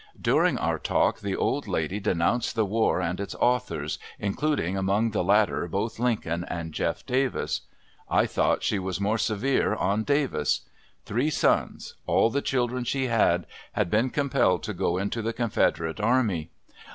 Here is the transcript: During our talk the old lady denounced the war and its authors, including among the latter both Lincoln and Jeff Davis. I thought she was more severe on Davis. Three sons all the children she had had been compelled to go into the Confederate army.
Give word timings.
During 0.19 0.57
our 0.57 0.79
talk 0.79 1.19
the 1.19 1.35
old 1.35 1.67
lady 1.67 1.99
denounced 1.99 2.55
the 2.55 2.65
war 2.65 2.99
and 3.01 3.19
its 3.19 3.35
authors, 3.35 3.99
including 4.17 4.75
among 4.75 5.11
the 5.11 5.23
latter 5.23 5.67
both 5.67 5.99
Lincoln 5.99 6.43
and 6.45 6.73
Jeff 6.73 7.05
Davis. 7.05 7.61
I 8.09 8.25
thought 8.25 8.63
she 8.63 8.79
was 8.79 8.99
more 8.99 9.19
severe 9.19 9.75
on 9.75 10.03
Davis. 10.03 10.61
Three 11.05 11.29
sons 11.29 11.93
all 12.07 12.31
the 12.31 12.41
children 12.41 12.83
she 12.83 13.05
had 13.09 13.45
had 13.73 13.91
been 13.91 14.09
compelled 14.09 14.63
to 14.63 14.73
go 14.73 14.97
into 14.97 15.21
the 15.21 15.33
Confederate 15.33 15.99
army. 15.99 16.49